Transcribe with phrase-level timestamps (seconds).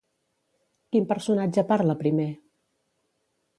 [0.95, 2.27] Quin personatge parla primer?